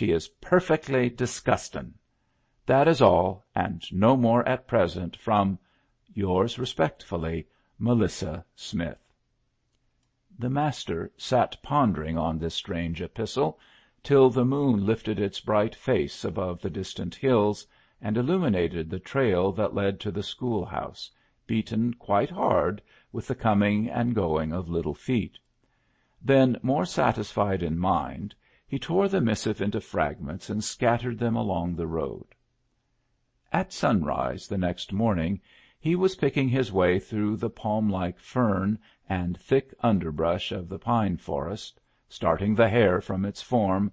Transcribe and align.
She 0.00 0.12
is 0.12 0.28
perfectly 0.40 1.10
disgusting. 1.10 1.92
That 2.64 2.88
is 2.88 3.02
all, 3.02 3.44
and 3.54 3.84
no 3.92 4.16
more 4.16 4.42
at 4.48 4.66
present 4.66 5.14
from 5.14 5.58
yours 6.14 6.58
respectfully, 6.58 7.46
Melissa 7.78 8.46
Smith. 8.56 9.12
The 10.38 10.48
master 10.48 11.12
sat 11.18 11.62
pondering 11.62 12.16
on 12.16 12.38
this 12.38 12.54
strange 12.54 13.02
epistle 13.02 13.58
till 14.02 14.30
the 14.30 14.46
moon 14.46 14.86
lifted 14.86 15.20
its 15.20 15.38
bright 15.38 15.74
face 15.74 16.24
above 16.24 16.62
the 16.62 16.70
distant 16.70 17.14
hills 17.16 17.66
and 18.00 18.16
illuminated 18.16 18.88
the 18.88 19.00
trail 19.00 19.52
that 19.52 19.74
led 19.74 20.00
to 20.00 20.10
the 20.10 20.22
schoolhouse, 20.22 21.10
beaten 21.46 21.92
quite 21.92 22.30
hard 22.30 22.80
with 23.12 23.26
the 23.28 23.34
coming 23.34 23.86
and 23.90 24.14
going 24.14 24.50
of 24.50 24.66
little 24.70 24.94
feet. 24.94 25.38
Then, 26.22 26.58
more 26.62 26.86
satisfied 26.86 27.62
in 27.62 27.78
mind, 27.78 28.34
he 28.72 28.78
tore 28.78 29.08
the 29.08 29.20
missive 29.20 29.60
into 29.60 29.80
fragments 29.80 30.48
and 30.48 30.62
scattered 30.62 31.18
them 31.18 31.34
along 31.34 31.74
the 31.74 31.88
road. 31.88 32.24
At 33.52 33.72
sunrise 33.72 34.46
the 34.46 34.58
next 34.58 34.92
morning 34.92 35.40
he 35.80 35.96
was 35.96 36.14
picking 36.14 36.48
his 36.48 36.70
way 36.70 37.00
through 37.00 37.34
the 37.34 37.50
palm-like 37.50 38.20
fern 38.20 38.78
and 39.08 39.36
thick 39.36 39.74
underbrush 39.80 40.52
of 40.52 40.68
the 40.68 40.78
pine 40.78 41.16
forest, 41.16 41.80
starting 42.08 42.54
the 42.54 42.68
hare 42.68 43.00
from 43.00 43.24
its 43.24 43.42
form, 43.42 43.90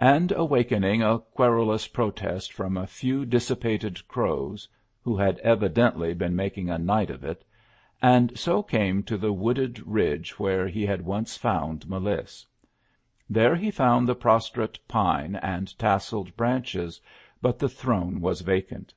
and 0.00 0.32
awakening 0.32 1.02
a 1.02 1.18
querulous 1.18 1.86
protest 1.86 2.54
from 2.54 2.78
a 2.78 2.86
few 2.86 3.26
dissipated 3.26 4.08
crows, 4.08 4.66
who 5.02 5.18
had 5.18 5.38
evidently 5.40 6.14
been 6.14 6.34
making 6.34 6.70
a 6.70 6.78
night 6.78 7.10
of 7.10 7.22
it, 7.22 7.44
and 8.00 8.38
so 8.38 8.62
came 8.62 9.02
to 9.02 9.18
the 9.18 9.34
wooded 9.34 9.86
ridge 9.86 10.38
where 10.38 10.68
he 10.68 10.86
had 10.86 11.02
once 11.02 11.36
found 11.36 11.86
M'liss. 11.86 12.46
There 13.28 13.56
he 13.56 13.72
found 13.72 14.06
the 14.06 14.14
prostrate 14.14 14.78
pine 14.86 15.34
and 15.34 15.76
tasseled 15.80 16.36
branches, 16.36 17.00
but 17.42 17.58
the 17.58 17.68
throne 17.68 18.20
was 18.20 18.40
vacant. 18.42 18.94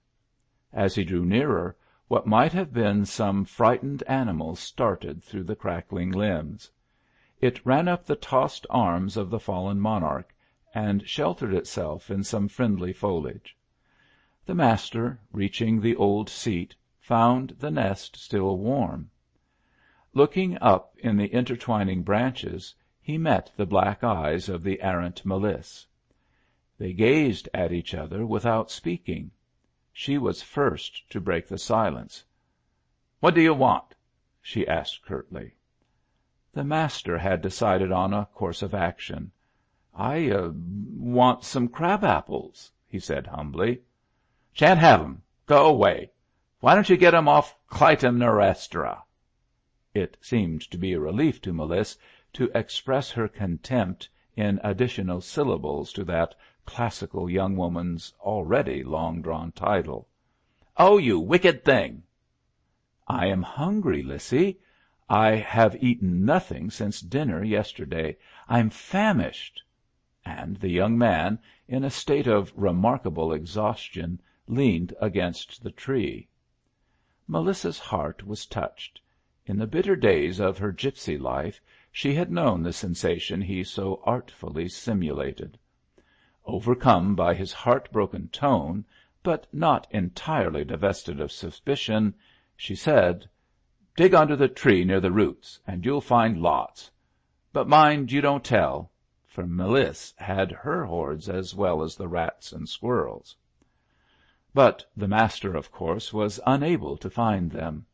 As 0.72 0.94
he 0.94 1.04
drew 1.04 1.26
nearer, 1.26 1.76
what 2.10 2.28
might 2.28 2.54
have 2.54 2.72
been 2.72 3.08
some 3.08 3.44
frightened 3.44 4.04
animal 4.04 4.56
started 4.56 5.24
through 5.24 5.46
the 5.46 5.56
crackling 5.56 6.12
limbs. 6.12 6.70
It 7.42 7.66
ran 7.66 7.88
up 7.88 8.06
the 8.06 8.16
tossed 8.16 8.68
arms 8.70 9.18
of 9.18 9.32
the 9.32 9.40
fallen 9.40 9.80
monarch, 9.80 10.36
and 10.76 11.08
sheltered 11.10 11.56
itself 11.56 12.12
in 12.12 12.24
some 12.24 12.48
friendly 12.48 12.94
foliage. 12.94 13.58
The 14.46 14.54
master, 14.54 15.20
reaching 15.32 15.82
the 15.82 15.96
old 15.96 16.30
seat, 16.30 16.76
found 17.00 17.56
the 17.58 17.72
nest 17.72 18.16
still 18.16 18.60
warm. 18.60 19.10
Looking 20.14 20.56
up 20.62 20.96
in 21.00 21.18
the 21.18 21.34
intertwining 21.34 22.04
branches, 22.04 22.76
he 23.10 23.18
met 23.18 23.52
the 23.58 23.66
black 23.66 24.04
eyes 24.04 24.48
of 24.50 24.62
the 24.62 24.80
errant 24.84 25.26
M'liss. 25.26 25.88
They 26.78 26.94
gazed 26.94 27.50
at 27.56 27.72
each 27.72 27.96
other 27.96 28.24
without 28.24 28.70
speaking. 28.70 29.32
She 29.92 30.20
was 30.20 30.44
first 30.44 31.10
to 31.10 31.20
break 31.20 31.48
the 31.48 31.58
silence. 31.58 32.24
"What 33.20 33.34
do 33.34 33.42
you 33.42 33.56
want?" 33.56 33.96
she 34.44 34.68
asked 34.68 35.02
curtly. 35.02 35.56
The 36.54 36.64
master 36.64 37.18
had 37.18 37.42
decided 37.42 37.92
on 37.92 38.14
a 38.14 38.28
course 38.28 38.62
of 38.62 38.76
action. 38.76 39.32
"I 39.96 40.30
uh 40.30 40.52
want 40.54 41.44
some 41.44 41.68
crab 41.68 42.04
apples," 42.04 42.72
he 42.86 43.00
said 43.00 43.26
humbly. 43.26 43.82
"Shan't 44.54 44.80
have 44.82 45.02
'em. 45.02 45.24
Go 45.48 45.66
away. 45.68 46.12
Why 46.60 46.76
don't 46.76 46.90
you 46.92 46.96
get 46.96 47.16
'em 47.16 47.28
off 47.28 47.58
Clytemnestra?" 47.72 49.02
It 49.96 50.16
seemed 50.22 50.62
to 50.70 50.78
be 50.78 50.94
a 50.94 51.00
relief 51.00 51.42
to 51.42 51.52
M'liss 51.52 51.98
to 52.34 52.52
express 52.54 53.10
her 53.10 53.28
contempt 53.28 54.08
in 54.36 54.60
additional 54.64 55.20
syllables 55.20 55.92
to 55.92 56.04
that 56.04 56.36
classical 56.64 57.28
young 57.28 57.56
woman's 57.56 58.14
already 58.20 58.84
long 58.84 59.20
drawn 59.20 59.52
title. 59.52 60.08
"Oh, 60.78 61.00
you 61.00 61.20
wicked 61.20 61.66
thing!" 61.66 62.04
"I 63.08 63.26
am 63.26 63.42
hungry, 63.42 64.04
Lissy. 64.04 64.60
I 65.10 65.38
have 65.38 65.84
eaten 65.84 66.24
nothing 66.24 66.70
since 66.70 67.02
dinner 67.02 67.44
yesterday. 67.44 68.16
I'm 68.48 68.70
famished." 68.70 69.64
And 70.24 70.58
the 70.58 70.70
young 70.70 71.00
man, 71.00 71.40
in 71.68 71.84
a 71.84 71.90
state 71.90 72.28
of 72.28 72.54
remarkable 72.56 73.34
exhaustion, 73.34 74.22
leaned 74.48 74.94
against 75.02 75.64
the 75.64 75.72
tree. 75.72 76.28
Melissa's 77.28 77.80
heart 77.80 78.28
was 78.28 78.46
touched. 78.46 79.02
In 79.48 79.58
the 79.58 79.66
bitter 79.66 79.96
days 79.96 80.40
of 80.40 80.60
her 80.60 80.72
gipsy 80.72 81.18
life 81.18 81.60
she 81.92 82.14
had 82.16 82.32
known 82.32 82.64
the 82.64 82.72
sensation 82.72 83.42
he 83.42 83.62
so 83.62 84.00
artfully 84.06 84.70
simulated. 84.70 85.60
Overcome 86.46 87.14
by 87.14 87.34
his 87.34 87.52
heart-broken 87.52 88.30
tone, 88.30 88.86
but 89.22 89.46
not 89.52 89.86
entirely 89.92 90.64
divested 90.64 91.20
of 91.20 91.30
suspicion, 91.30 92.16
she 92.56 92.74
said, 92.74 93.30
"Dig 93.98 94.14
under 94.14 94.38
the 94.38 94.48
tree 94.48 94.86
near 94.86 95.02
the 95.02 95.12
roots, 95.12 95.60
and 95.68 95.84
you'll 95.84 96.00
find 96.00 96.42
lots. 96.42 96.90
But 97.52 97.68
mind 97.68 98.14
you 98.14 98.22
don't 98.22 98.46
tell," 98.46 98.92
for 99.26 99.46
M'liss 99.46 100.14
had 100.20 100.54
her 100.54 100.86
hoards 100.86 101.28
as 101.28 101.54
well 101.54 101.84
as 101.84 101.98
the 101.98 102.08
rats 102.08 102.54
and 102.54 102.70
squirrels. 102.70 103.36
But 104.54 104.86
the 104.96 105.10
master, 105.10 105.54
of 105.54 105.70
course, 105.70 106.14
was 106.14 106.40
unable 106.48 106.96
to 106.96 107.10
find 107.10 107.52
them 107.52 107.88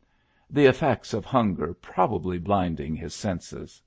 the 0.48 0.66
effects 0.66 1.12
of 1.12 1.24
hunger 1.24 1.74
probably 1.74 2.38
blinding 2.38 2.94
his 2.94 3.12
senses. 3.12 3.82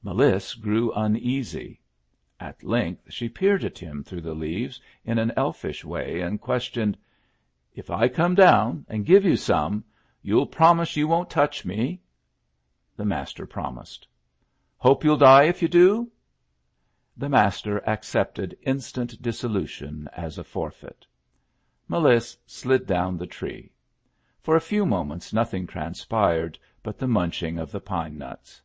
M'liss 0.00 0.54
grew 0.54 0.92
uneasy. 0.92 1.80
At 2.38 2.62
length 2.62 3.12
she 3.12 3.28
peered 3.28 3.64
at 3.64 3.80
him 3.80 4.04
through 4.04 4.20
the 4.20 4.32
leaves 4.32 4.80
in 5.04 5.18
an 5.18 5.32
elfish 5.36 5.84
way, 5.84 6.20
and 6.20 6.40
questioned, 6.40 6.96
"If 7.74 7.90
I 7.90 8.06
come 8.06 8.36
down 8.36 8.86
and 8.88 9.04
give 9.04 9.24
you 9.24 9.34
some, 9.34 9.82
you'll 10.22 10.46
promise 10.46 10.94
you 10.94 11.08
won't 11.08 11.30
touch 11.30 11.64
me?" 11.64 12.00
The 12.96 13.04
master 13.04 13.44
promised. 13.44 14.06
"Hope 14.76 15.02
you'll 15.02 15.16
die 15.16 15.46
if 15.46 15.62
you 15.62 15.66
do?" 15.66 16.12
The 17.16 17.28
master 17.28 17.78
accepted 17.84 18.56
instant 18.62 19.20
dissolution 19.20 20.08
as 20.12 20.38
a 20.38 20.44
forfeit. 20.44 21.08
M'liss 21.88 22.36
slid 22.46 22.86
down 22.86 23.16
the 23.18 23.26
tree. 23.26 23.72
For 24.42 24.54
a 24.54 24.60
few 24.60 24.86
moments 24.86 25.32
nothing 25.32 25.66
transpired 25.66 26.56
but 26.84 26.98
the 26.98 27.08
munching 27.08 27.58
of 27.58 27.72
the 27.72 27.80
pine 27.80 28.16
nuts. 28.16 28.62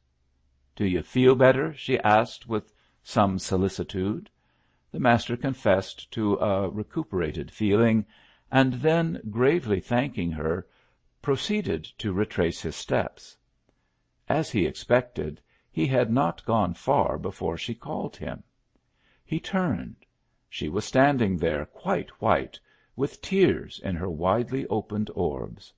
"Do 0.76 0.88
you 0.88 1.04
feel 1.04 1.36
better?" 1.36 1.72
she 1.76 2.00
asked 2.00 2.50
with 2.50 2.74
some 3.04 3.38
solicitude. 3.38 4.28
The 4.92 5.00
master 5.00 5.38
confessed 5.38 6.10
to 6.14 6.34
a 6.38 6.68
recuperated 6.68 7.52
feeling, 7.52 8.08
and 8.52 8.74
then, 8.74 9.22
gravely 9.30 9.80
thanking 9.80 10.32
her, 10.32 10.66
proceeded 11.22 11.84
to 12.00 12.12
retrace 12.12 12.60
his 12.60 12.76
steps. 12.76 13.38
As 14.28 14.50
he 14.50 14.66
expected, 14.66 15.40
he 15.72 15.86
had 15.86 16.12
not 16.12 16.44
gone 16.44 16.74
far 16.74 17.20
before 17.20 17.56
she 17.56 17.76
called 17.76 18.18
him. 18.18 18.42
He 19.24 19.40
turned. 19.40 19.98
She 20.50 20.70
was 20.70 20.86
standing 20.86 21.38
there 21.38 21.68
quite 21.68 22.10
white, 22.20 22.60
with 22.96 23.22
tears 23.22 23.80
in 23.84 23.96
her 23.96 24.10
widely 24.10 24.66
opened 24.70 25.12
orbs. 25.14 25.72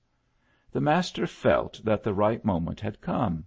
The 0.72 0.80
master 0.80 1.26
felt 1.26 1.84
that 1.84 2.02
the 2.02 2.14
right 2.14 2.42
moment 2.42 2.80
had 2.80 3.02
come. 3.02 3.44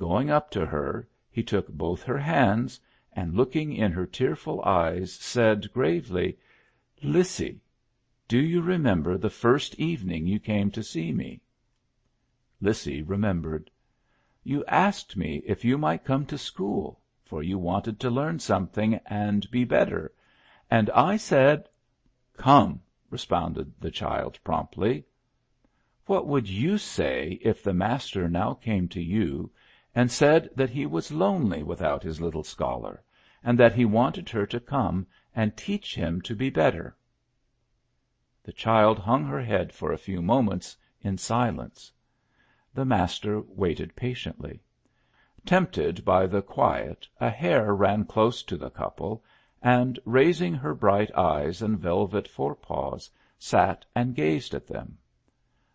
Going 0.00 0.30
up 0.30 0.50
to 0.52 0.64
her, 0.64 1.06
he 1.30 1.42
took 1.42 1.68
both 1.68 2.02
her 2.04 2.16
hands 2.16 2.80
and 3.12 3.34
looking 3.36 3.70
in 3.74 3.92
her 3.92 4.06
tearful 4.06 4.62
eyes, 4.64 5.12
said 5.12 5.70
gravely, 5.74 6.38
"Lissy, 7.02 7.60
do 8.26 8.38
you 8.38 8.62
remember 8.62 9.18
the 9.18 9.28
first 9.28 9.74
evening 9.74 10.26
you 10.26 10.40
came 10.40 10.70
to 10.70 10.82
see 10.82 11.12
me?" 11.12 11.42
Lissy 12.62 13.02
remembered. 13.02 13.70
"You 14.42 14.64
asked 14.64 15.18
me 15.18 15.42
if 15.44 15.66
you 15.66 15.76
might 15.76 16.02
come 16.06 16.24
to 16.28 16.38
school, 16.38 17.02
for 17.22 17.42
you 17.42 17.58
wanted 17.58 18.00
to 18.00 18.08
learn 18.08 18.38
something 18.38 18.94
and 19.04 19.50
be 19.50 19.64
better, 19.64 20.14
and 20.70 20.88
I 20.94 21.18
said—" 21.18 21.68
"Come," 22.38 22.80
responded 23.10 23.78
the 23.78 23.90
child, 23.90 24.38
promptly. 24.44 25.04
"What 26.06 26.26
would 26.26 26.48
you 26.48 26.78
say 26.78 27.38
if 27.42 27.62
the 27.62 27.74
master 27.74 28.30
now 28.30 28.54
came 28.54 28.88
to 28.88 29.02
you 29.02 29.50
and 29.92 30.08
said 30.12 30.48
that 30.54 30.70
he 30.70 30.86
was 30.86 31.10
lonely 31.10 31.64
without 31.64 32.04
his 32.04 32.20
little 32.20 32.44
scholar, 32.44 33.02
and 33.42 33.58
that 33.58 33.74
he 33.74 33.84
wanted 33.84 34.28
her 34.28 34.46
to 34.46 34.60
come 34.60 35.04
and 35.34 35.56
teach 35.56 35.96
him 35.96 36.20
to 36.20 36.36
be 36.36 36.48
better?" 36.48 36.96
The 38.44 38.52
child 38.52 39.00
hung 39.00 39.24
her 39.24 39.40
head 39.42 39.72
for 39.72 39.90
a 39.92 39.98
few 39.98 40.22
moments 40.22 40.76
in 41.02 41.18
silence. 41.18 41.90
The 42.72 42.84
master 42.84 43.40
waited 43.40 43.96
patiently. 43.96 44.60
Tempted 45.44 46.04
by 46.04 46.28
the 46.28 46.40
quiet 46.40 47.08
a 47.20 47.28
hare 47.28 47.74
ran 47.74 48.04
close 48.04 48.44
to 48.44 48.56
the 48.56 48.70
couple, 48.70 49.24
and, 49.60 49.98
raising 50.04 50.54
her 50.54 50.72
bright 50.72 51.12
eyes 51.18 51.62
and 51.62 51.76
velvet 51.80 52.28
forepaws, 52.28 53.10
sat 53.40 53.84
and 53.96 54.14
gazed 54.14 54.54
at 54.54 54.68
them. 54.68 54.98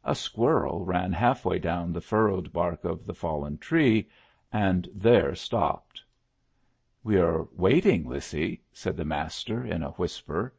A 0.07 0.13
squirrel 0.13 0.86
ran 0.86 1.12
half 1.13 1.46
way 1.46 1.57
down 1.57 1.92
the 1.92 2.00
furrowed 2.00 2.54
bark 2.54 2.86
of 2.86 3.07
the 3.07 3.13
fallen 3.16 3.57
tree, 3.57 4.07
and 4.54 4.88
there 4.94 5.34
stopped. 5.34 6.04
"We 7.04 7.18
are 7.18 7.48
waiting, 7.56 8.07
Lissy," 8.07 8.62
said 8.72 8.98
the 8.98 9.04
master 9.04 9.66
in 9.66 9.81
a 9.81 9.90
whisper, 9.94 10.54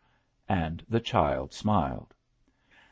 and 0.48 0.84
the 0.88 0.98
child 0.98 1.52
smiled. 1.52 2.12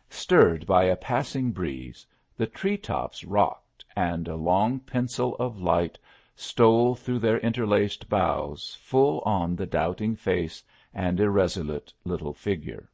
Stirred 0.09 0.65
by 0.65 0.85
a 0.85 0.95
passing 0.95 1.51
breeze, 1.51 2.07
the 2.37 2.47
tree 2.47 2.79
tops 2.79 3.25
rocked, 3.25 3.85
and 3.97 4.29
a 4.29 4.37
long 4.37 4.79
pencil 4.79 5.35
of 5.41 5.61
light 5.61 5.99
stole 6.37 6.95
through 6.95 7.19
their 7.19 7.41
interlaced 7.41 8.09
boughs 8.09 8.77
full 8.81 9.19
on 9.23 9.57
the 9.57 9.67
doubting 9.67 10.15
face 10.15 10.63
and 10.93 11.19
irresolute 11.19 11.93
little 12.05 12.33
figure. 12.33 12.89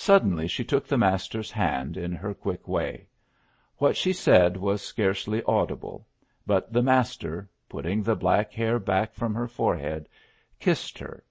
Suddenly 0.00 0.46
she 0.46 0.64
took 0.64 0.86
the 0.86 0.96
master's 0.96 1.50
hand 1.50 1.96
in 1.96 2.12
her 2.12 2.32
quick 2.32 2.68
way. 2.68 3.08
What 3.78 3.96
she 3.96 4.12
said 4.12 4.56
was 4.56 4.80
scarcely 4.80 5.42
audible, 5.42 6.06
but 6.46 6.72
the 6.72 6.84
master, 6.84 7.50
putting 7.68 8.04
the 8.04 8.14
black 8.14 8.52
hair 8.52 8.78
back 8.78 9.12
from 9.12 9.34
her 9.34 9.48
forehead, 9.48 10.08
kissed 10.60 10.98
her; 11.00 11.24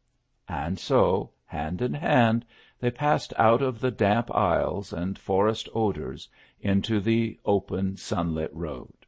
and 0.50 0.78
so, 0.78 1.32
hand 1.46 1.82
in 1.82 1.94
hand, 1.94 2.46
they 2.78 2.92
passed 2.92 3.32
out 3.38 3.62
of 3.62 3.80
the 3.80 3.90
damp 3.90 4.30
aisles 4.36 4.92
and 4.92 5.18
forest 5.18 5.70
odors 5.74 6.28
into 6.60 7.00
the 7.00 7.40
open, 7.46 7.96
sunlit 7.96 8.54
road. 8.54 9.06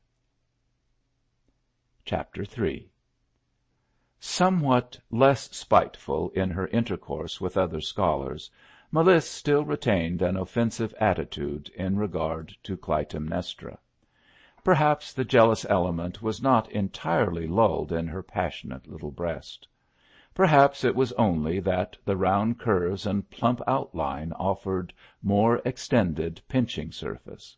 Chapter 2.05 2.45
III 2.57 2.89
Somewhat 4.21 4.97
less 5.11 5.53
spiteful 5.53 6.29
in 6.29 6.49
her 6.49 6.67
intercourse 6.67 7.41
with 7.41 7.57
other 7.57 7.81
scholars, 7.81 8.49
M'liss 8.91 9.29
still 9.29 9.63
retained 9.63 10.23
an 10.23 10.35
offensive 10.35 10.95
attitude 10.99 11.69
in 11.75 11.95
regard 11.99 12.55
to 12.63 12.75
Clytemnestra. 12.75 13.77
Perhaps 14.63 15.13
the 15.13 15.23
jealous 15.23 15.63
element 15.69 16.23
was 16.23 16.41
not 16.41 16.67
entirely 16.71 17.45
lulled 17.45 17.91
in 17.91 18.07
her 18.07 18.23
passionate 18.23 18.87
little 18.87 19.11
breast. 19.11 19.67
Perhaps 20.33 20.83
it 20.83 20.95
was 20.95 21.11
only 21.19 21.59
that 21.59 21.95
the 22.03 22.17
round 22.17 22.57
curves 22.57 23.05
and 23.05 23.29
plump 23.29 23.61
outline 23.67 24.31
offered 24.33 24.91
more 25.21 25.61
extended 25.63 26.41
pinching 26.47 26.91
surface. 26.91 27.55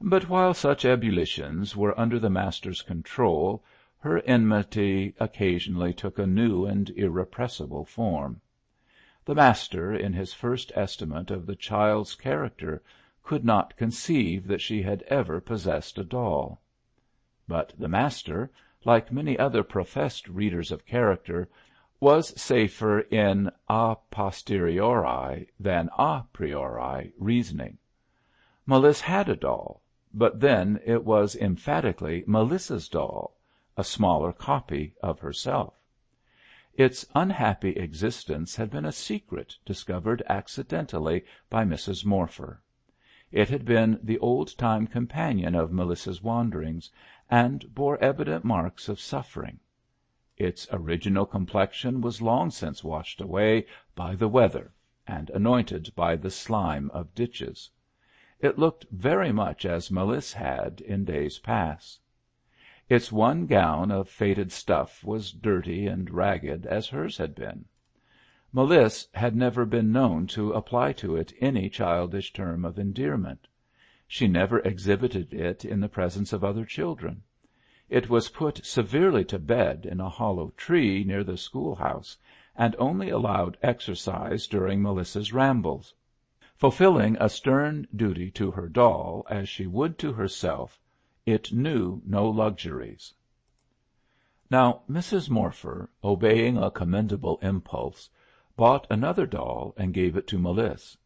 But 0.00 0.28
while 0.28 0.54
such 0.54 0.84
ebullitions 0.84 1.76
were 1.76 1.98
under 1.98 2.20
the 2.20 2.30
master's 2.30 2.82
control 2.82 3.64
her 3.98 4.20
enmity 4.20 5.12
occasionally 5.18 5.92
took 5.92 6.20
a 6.20 6.26
new 6.28 6.66
and 6.66 6.88
irrepressible 6.90 7.84
form. 7.84 8.40
The 9.24 9.36
master, 9.36 9.94
in 9.94 10.12
his 10.12 10.34
first 10.34 10.72
estimate 10.74 11.30
of 11.30 11.46
the 11.46 11.54
child's 11.54 12.16
character, 12.16 12.82
could 13.22 13.44
not 13.44 13.76
conceive 13.76 14.48
that 14.48 14.60
she 14.60 14.82
had 14.82 15.02
ever 15.02 15.40
possessed 15.40 15.96
a 15.96 16.02
doll. 16.02 16.60
But 17.46 17.72
the 17.78 17.86
master, 17.86 18.50
like 18.84 19.12
many 19.12 19.38
other 19.38 19.62
professed 19.62 20.26
readers 20.28 20.72
of 20.72 20.84
character, 20.84 21.48
was 22.00 22.30
safer 22.42 22.98
in 22.98 23.52
a 23.68 23.94
posteriori 24.10 25.46
than 25.60 25.88
a 25.96 26.24
priori 26.32 27.12
reasoning. 27.16 27.78
M'liss 28.66 29.02
had 29.02 29.28
a 29.28 29.36
doll, 29.36 29.82
but 30.12 30.40
then 30.40 30.80
it 30.84 31.04
was 31.04 31.36
emphatically 31.36 32.24
Melissa's 32.26 32.88
doll, 32.88 33.36
a 33.76 33.84
smaller 33.84 34.32
copy 34.32 34.96
of 35.00 35.20
herself. 35.20 35.74
Its 36.74 37.04
unhappy 37.14 37.72
existence 37.72 38.56
had 38.56 38.70
been 38.70 38.86
a 38.86 38.92
secret 38.92 39.54
discovered 39.62 40.22
accidentally 40.26 41.22
by 41.50 41.66
Mrs. 41.66 42.02
Morpher. 42.06 42.62
It 43.30 43.50
had 43.50 43.66
been 43.66 44.00
the 44.02 44.18
old 44.20 44.56
time 44.56 44.86
companion 44.86 45.54
of 45.54 45.70
Melissa's 45.70 46.22
wanderings, 46.22 46.90
and 47.30 47.74
bore 47.74 47.98
evident 48.02 48.42
marks 48.46 48.88
of 48.88 48.98
suffering. 49.00 49.60
Its 50.38 50.66
original 50.72 51.26
complexion 51.26 52.00
was 52.00 52.22
long 52.22 52.50
since 52.50 52.82
washed 52.82 53.20
away 53.20 53.66
by 53.94 54.16
the 54.16 54.28
weather 54.28 54.72
and 55.06 55.28
anointed 55.28 55.92
by 55.94 56.16
the 56.16 56.30
slime 56.30 56.90
of 56.94 57.14
ditches. 57.14 57.68
It 58.40 58.58
looked 58.58 58.86
very 58.90 59.30
much 59.30 59.66
as 59.66 59.90
M'liss 59.90 60.32
had 60.32 60.80
in 60.80 61.04
days 61.04 61.38
past. 61.38 62.00
Its 62.88 63.12
one 63.12 63.46
gown 63.46 63.92
of 63.92 64.08
faded 64.08 64.50
stuff 64.50 65.04
was 65.04 65.30
dirty 65.30 65.86
and 65.86 66.10
ragged 66.10 66.66
as 66.66 66.88
hers 66.88 67.16
had 67.16 67.32
been. 67.32 67.64
M'liss 68.52 69.06
had 69.14 69.36
never 69.36 69.64
been 69.64 69.92
known 69.92 70.26
to 70.26 70.50
apply 70.52 70.92
to 70.92 71.14
it 71.14 71.32
any 71.40 71.70
childish 71.70 72.32
term 72.32 72.64
of 72.64 72.80
endearment. 72.80 73.46
She 74.08 74.26
never 74.26 74.58
exhibited 74.58 75.32
it 75.32 75.64
in 75.64 75.78
the 75.78 75.88
presence 75.88 76.32
of 76.32 76.42
other 76.42 76.64
children. 76.64 77.22
It 77.88 78.10
was 78.10 78.30
put 78.30 78.66
severely 78.66 79.24
to 79.26 79.38
bed 79.38 79.86
in 79.86 80.00
a 80.00 80.08
hollow 80.08 80.52
tree 80.56 81.04
near 81.04 81.22
the 81.22 81.36
schoolhouse, 81.36 82.18
and 82.56 82.74
only 82.80 83.10
allowed 83.10 83.56
exercise 83.62 84.48
during 84.48 84.82
Melissa's 84.82 85.32
rambles. 85.32 85.94
Fulfilling 86.56 87.16
a 87.20 87.28
stern 87.28 87.86
duty 87.94 88.28
to 88.32 88.50
her 88.50 88.68
doll 88.68 89.24
as 89.30 89.48
she 89.48 89.68
would 89.68 90.00
to 90.00 90.14
herself, 90.14 90.80
it 91.24 91.52
knew 91.52 92.02
no 92.04 92.28
luxuries. 92.28 93.14
Now 94.50 94.82
Mrs. 94.90 95.30
Morpher, 95.30 95.88
obeying 96.02 96.56
a 96.58 96.68
commendable 96.68 97.38
impulse, 97.42 98.10
bought 98.56 98.88
another 98.90 99.24
doll 99.24 99.72
and 99.76 99.94
gave 99.94 100.16
it 100.16 100.26
to 100.26 100.38
M'liss. 100.40 100.96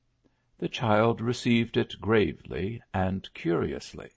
The 0.56 0.70
child 0.70 1.20
received 1.20 1.76
it 1.76 2.00
gravely 2.00 2.80
and 2.94 3.28
curiously. 3.35 4.08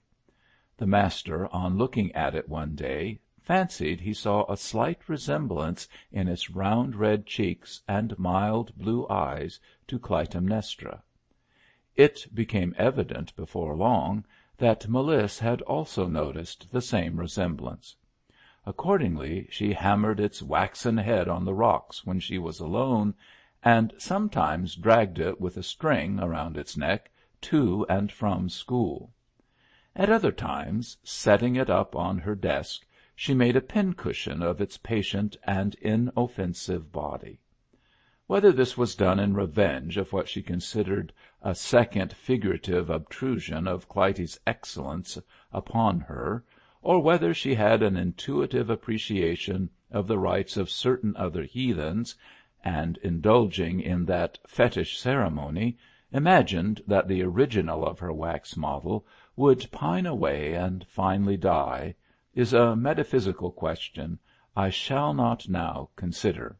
The 0.78 0.86
master, 0.86 1.46
on 1.54 1.76
looking 1.76 2.10
at 2.12 2.34
it 2.34 2.48
one 2.48 2.74
day, 2.74 3.20
fancied 3.42 4.00
he 4.00 4.14
saw 4.14 4.50
a 4.50 4.56
slight 4.56 5.06
resemblance 5.06 5.86
in 6.10 6.28
its 6.28 6.48
round 6.48 6.96
red 6.96 7.26
cheeks 7.26 7.82
and 7.86 8.18
mild 8.18 8.74
blue 8.74 9.06
eyes 9.10 9.60
to 9.88 9.98
Clytemnestra. 9.98 11.02
It 11.94 12.26
became 12.34 12.74
evident 12.78 13.36
before 13.36 13.76
long 13.76 14.24
that 14.60 14.86
M'liss 14.86 15.38
had 15.38 15.62
also 15.62 16.06
noticed 16.06 16.70
the 16.70 16.82
same 16.82 17.18
resemblance. 17.18 17.96
Accordingly 18.66 19.48
she 19.50 19.72
hammered 19.72 20.20
its 20.20 20.42
waxen 20.42 20.98
head 20.98 21.28
on 21.28 21.46
the 21.46 21.54
rocks 21.54 22.04
when 22.04 22.20
she 22.20 22.36
was 22.36 22.60
alone, 22.60 23.14
and 23.64 23.94
sometimes 23.96 24.76
dragged 24.76 25.18
it 25.18 25.40
with 25.40 25.56
a 25.56 25.62
string 25.62 26.20
around 26.20 26.58
its 26.58 26.76
neck 26.76 27.10
to 27.40 27.86
and 27.88 28.12
from 28.12 28.50
school. 28.50 29.10
At 29.96 30.10
other 30.10 30.30
times, 30.30 30.98
setting 31.02 31.56
it 31.56 31.70
up 31.70 31.96
on 31.96 32.18
her 32.18 32.34
desk, 32.34 32.86
she 33.16 33.32
made 33.32 33.56
a 33.56 33.62
pincushion 33.62 34.42
of 34.42 34.60
its 34.60 34.76
patient 34.76 35.38
and 35.44 35.74
inoffensive 35.76 36.92
body. 36.92 37.40
Whether 38.30 38.52
this 38.52 38.78
was 38.78 38.94
done 38.94 39.18
in 39.18 39.34
revenge 39.34 39.96
of 39.96 40.12
what 40.12 40.28
she 40.28 40.40
considered 40.40 41.12
a 41.42 41.52
second 41.52 42.12
figurative 42.12 42.88
obtrusion 42.88 43.66
of 43.66 43.88
Clytie's 43.88 44.38
excellence 44.46 45.18
upon 45.52 45.98
her, 45.98 46.44
or 46.80 47.02
whether 47.02 47.34
she 47.34 47.54
had 47.56 47.82
an 47.82 47.96
intuitive 47.96 48.70
appreciation 48.70 49.68
of 49.90 50.06
the 50.06 50.16
rites 50.16 50.56
of 50.56 50.70
certain 50.70 51.16
other 51.16 51.42
heathens, 51.42 52.14
and, 52.62 52.98
indulging 52.98 53.80
in 53.80 54.04
that 54.06 54.38
fetish 54.46 54.96
ceremony, 55.00 55.76
imagined 56.12 56.82
that 56.86 57.08
the 57.08 57.24
original 57.24 57.84
of 57.84 57.98
her 57.98 58.12
wax 58.12 58.56
model 58.56 59.04
would 59.34 59.66
pine 59.72 60.06
away 60.06 60.54
and 60.54 60.86
finally 60.86 61.36
die, 61.36 61.96
is 62.32 62.52
a 62.52 62.76
metaphysical 62.76 63.50
question 63.50 64.20
I 64.54 64.70
shall 64.70 65.14
not 65.14 65.48
now 65.48 65.88
consider. 65.96 66.58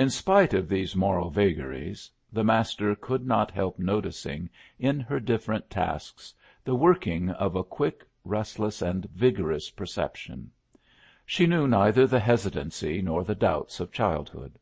In 0.00 0.10
spite 0.10 0.54
of 0.54 0.68
these 0.68 0.94
moral 0.94 1.28
vagaries, 1.28 2.08
the 2.32 2.44
Master 2.44 2.94
could 2.94 3.26
not 3.26 3.50
help 3.50 3.80
noticing 3.80 4.48
in 4.78 5.00
her 5.00 5.18
different 5.18 5.68
tasks 5.68 6.32
the 6.62 6.76
working 6.76 7.30
of 7.30 7.56
a 7.56 7.64
quick, 7.64 8.04
restless, 8.24 8.80
and 8.80 9.06
vigorous 9.10 9.70
perception. 9.70 10.52
She 11.26 11.48
knew 11.48 11.66
neither 11.66 12.06
the 12.06 12.20
hesitancy 12.20 13.02
nor 13.02 13.24
the 13.24 13.34
doubts 13.34 13.80
of 13.80 13.90
childhood. 13.90 14.56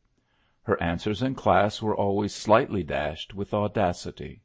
Her 0.63 0.81
answers 0.81 1.21
in 1.21 1.35
class 1.35 1.83
were 1.83 1.95
always 1.95 2.33
slightly 2.33 2.81
dashed 2.81 3.35
with 3.35 3.53
audacity. 3.53 4.41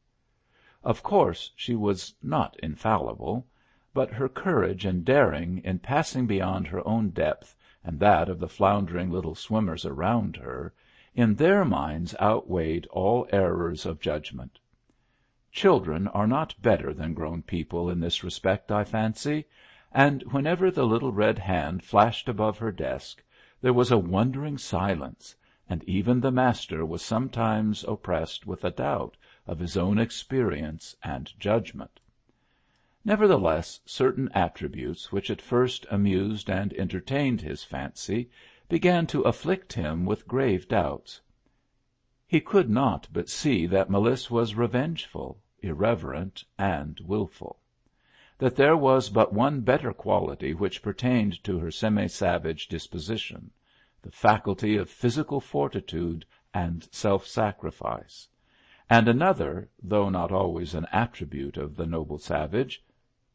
Of 0.85 1.03
course 1.03 1.53
she 1.57 1.75
was 1.75 2.13
not 2.23 2.55
infallible, 2.63 3.47
but 3.95 4.11
her 4.13 4.29
courage 4.29 4.85
and 4.85 5.07
daring 5.07 5.57
in 5.65 5.79
passing 5.79 6.27
beyond 6.27 6.67
her 6.67 6.87
own 6.87 7.09
depth 7.09 7.57
and 7.83 7.99
that 7.99 8.29
of 8.29 8.39
the 8.39 8.49
floundering 8.49 9.11
little 9.11 9.35
swimmers 9.35 9.87
around 9.87 10.37
her, 10.37 10.73
in 11.14 11.35
their 11.35 11.62
minds 11.62 12.14
outweighed 12.23 12.87
all 12.87 13.28
errors 13.33 13.85
of 13.85 14.00
judgment. 14.00 14.59
Children 15.50 16.09
are 16.09 16.26
not 16.26 16.54
better 16.62 16.95
than 16.95 17.12
grown 17.12 17.42
people 17.42 17.90
in 17.90 18.00
this 18.00 18.25
respect, 18.25 18.73
I 18.73 18.83
fancy, 18.83 19.45
and 19.92 20.23
whenever 20.33 20.71
the 20.71 20.87
little 20.87 21.12
red 21.12 21.38
hand 21.38 21.85
flashed 21.85 22.31
above 22.31 22.57
her 22.57 22.73
desk, 22.73 23.23
there 23.61 23.75
was 23.75 23.90
a 23.90 23.99
wondering 23.99 24.57
silence, 24.57 25.37
and 25.69 25.85
even 25.85 26.19
the 26.19 26.31
Master 26.33 26.83
was 26.83 27.02
sometimes 27.02 27.85
oppressed 27.85 28.47
with 28.47 28.64
a 28.64 28.71
doubt 28.71 29.19
of 29.47 29.59
his 29.59 29.76
own 29.76 29.99
experience 29.99 30.97
and 31.02 31.38
judgment. 31.38 32.00
Nevertheless, 33.04 33.81
certain 33.85 34.31
attributes 34.33 35.12
which 35.12 35.31
at 35.31 35.42
first 35.42 35.85
amused 35.90 36.49
and 36.49 36.73
entertained 36.73 37.42
his 37.42 37.62
fancy 37.62 38.31
began 38.73 39.07
to 39.07 39.21
afflict 39.25 39.71
him 39.75 40.07
with 40.07 40.26
grave 40.26 40.67
doubts. 40.67 41.21
He 42.26 42.41
could 42.41 42.71
not 42.71 43.07
but 43.12 43.29
see 43.29 43.67
that 43.67 43.91
M'liss 43.91 44.31
was 44.31 44.55
revengeful, 44.55 45.38
irreverent, 45.61 46.43
and 46.59 46.99
wilful; 47.00 47.61
that 48.38 48.57
there 48.57 48.75
was 48.75 49.11
but 49.11 49.31
one 49.31 49.61
better 49.61 49.93
quality 49.93 50.55
which 50.55 50.81
pertained 50.83 51.45
to 51.45 51.59
her 51.59 51.71
semi 51.71 52.07
savage 52.07 52.67
disposition 52.67 53.50
the 54.00 54.11
faculty 54.11 54.79
of 54.79 54.88
physical 54.88 55.38
fortitude 55.38 56.25
and 56.55 56.88
self 56.91 57.26
sacrifice; 57.26 58.26
and 58.88 59.07
another, 59.07 59.69
though 59.83 60.09
not 60.09 60.33
always 60.33 60.73
an 60.73 60.87
attribute 60.93 61.59
of 61.59 61.76
the 61.76 61.85
noble 61.85 62.17
savage 62.17 62.83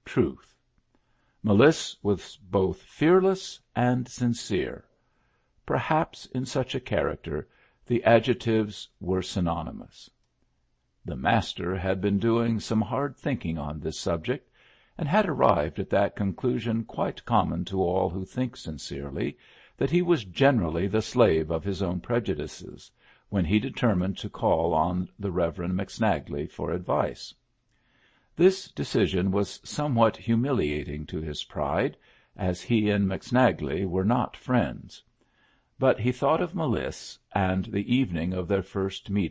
truth. 0.04 0.56
M'liss 1.44 1.96
was 2.02 2.38
both 2.38 2.82
fearless 2.82 3.60
and 3.76 4.08
sincere. 4.08 4.84
Perhaps 5.70 6.28
in 6.28 6.46
such 6.46 6.76
a 6.76 6.80
character 6.80 7.46
the 7.86 8.02
adjectives 8.06 8.88
were 9.02 9.22
synonymous. 9.22 10.10
The 11.04 11.18
Master 11.18 11.76
had 11.76 12.00
been 12.00 12.20
doing 12.20 12.62
some 12.62 12.80
hard 12.80 13.18
thinking 13.18 13.58
on 13.58 13.82
this 13.82 14.00
subject, 14.00 14.50
and 14.98 15.10
had 15.10 15.28
arrived 15.28 15.78
at 15.78 15.90
that 15.90 16.16
conclusion 16.16 16.86
quite 16.86 17.26
common 17.26 17.66
to 17.66 17.82
all 17.84 18.10
who 18.10 18.24
think 18.24 18.56
sincerely, 18.56 19.38
that 19.76 19.90
he 19.92 20.02
was 20.02 20.24
generally 20.24 20.88
the 20.88 21.02
slave 21.02 21.52
of 21.52 21.66
his 21.66 21.82
own 21.82 22.00
prejudices, 22.00 22.90
when 23.28 23.44
he 23.44 23.60
determined 23.60 24.18
to 24.20 24.30
call 24.30 24.74
on 24.74 25.10
the 25.20 25.32
Reverend 25.34 25.74
McSnagley 25.74 26.50
for 26.50 26.72
advice. 26.72 27.34
This 28.38 28.72
decision 28.72 29.32
was 29.32 29.60
somewhat 29.66 30.16
humiliating 30.16 31.06
to 31.08 31.20
his 31.20 31.44
pride, 31.44 31.98
as 32.38 32.62
he 32.62 32.90
and 32.90 33.06
McSnagley 33.06 33.86
were 33.86 34.06
not 34.06 34.38
friends. 34.38 35.04
But 35.80 36.00
he 36.00 36.12
thought 36.12 36.42
of 36.42 36.56
M'liss, 36.56 37.20
and 37.36 37.66
the 37.66 37.94
evening 37.96 38.34
of 38.34 38.48
their 38.48 38.64
first 38.64 39.12
meeting. 39.12 39.26